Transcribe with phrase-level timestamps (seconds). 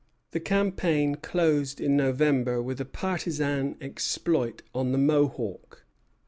[0.31, 5.85] The campaign closed in November with a partisan exploit on the Mohawk.